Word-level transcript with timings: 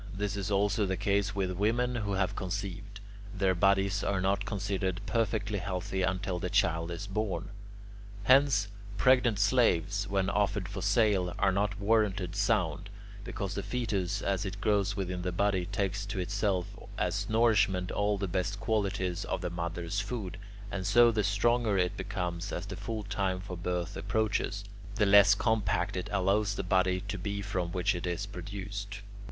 This 0.15 0.35
is 0.35 0.49
also 0.49 0.87
the 0.87 0.97
case 0.97 1.35
with 1.35 1.51
women 1.51 1.93
who 1.93 2.13
have 2.13 2.35
conceived. 2.35 2.99
Their 3.37 3.53
bodies 3.53 4.03
are 4.03 4.19
not 4.19 4.45
considered 4.47 4.99
perfectly 5.05 5.59
healthy 5.59 6.01
until 6.01 6.39
the 6.39 6.49
child 6.49 6.89
is 6.89 7.05
born; 7.05 7.49
hence, 8.23 8.67
pregnant 8.97 9.37
slaves, 9.37 10.07
when 10.07 10.27
offered 10.27 10.67
for 10.67 10.81
sale, 10.81 11.35
are 11.37 11.51
not 11.51 11.79
warranted 11.79 12.35
sound, 12.35 12.89
because 13.23 13.53
the 13.53 13.61
fetus 13.61 14.23
as 14.23 14.43
it 14.43 14.59
grows 14.59 14.95
within 14.95 15.21
the 15.21 15.31
body 15.31 15.67
takes 15.67 16.03
to 16.07 16.17
itself 16.17 16.65
as 16.97 17.29
nourishment 17.29 17.91
all 17.91 18.17
the 18.17 18.27
best 18.27 18.59
qualities 18.59 19.23
of 19.25 19.41
the 19.41 19.51
mother's 19.51 19.99
food, 19.99 20.39
and 20.71 20.87
so 20.87 21.11
the 21.11 21.23
stronger 21.23 21.77
it 21.77 21.95
becomes 21.95 22.51
as 22.51 22.65
the 22.65 22.75
full 22.75 23.03
time 23.03 23.39
for 23.39 23.55
birth 23.55 23.95
approaches, 23.95 24.65
the 24.95 25.05
less 25.05 25.35
compact 25.35 25.95
it 25.95 26.09
allows 26.11 26.55
that 26.55 26.67
body 26.67 27.01
to 27.01 27.19
be 27.19 27.39
from 27.39 27.71
which 27.71 27.93
it 27.93 28.07
is 28.07 28.25
produced. 28.25 29.01